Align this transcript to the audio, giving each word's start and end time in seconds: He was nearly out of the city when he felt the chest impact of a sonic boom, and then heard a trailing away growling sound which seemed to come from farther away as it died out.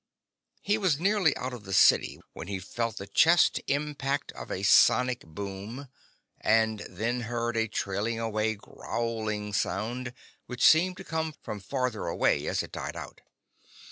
He 0.63 0.79
was 0.79 0.99
nearly 0.99 1.37
out 1.37 1.53
of 1.53 1.63
the 1.63 1.75
city 1.75 2.19
when 2.33 2.47
he 2.47 2.57
felt 2.57 2.97
the 2.97 3.05
chest 3.05 3.61
impact 3.67 4.31
of 4.31 4.49
a 4.51 4.63
sonic 4.63 5.19
boom, 5.19 5.89
and 6.39 6.79
then 6.89 7.21
heard 7.21 7.55
a 7.55 7.67
trailing 7.67 8.19
away 8.19 8.55
growling 8.55 9.53
sound 9.53 10.13
which 10.47 10.65
seemed 10.65 10.97
to 10.97 11.03
come 11.03 11.35
from 11.43 11.59
farther 11.59 12.07
away 12.07 12.47
as 12.47 12.63
it 12.63 12.71
died 12.71 12.95
out. 12.95 13.21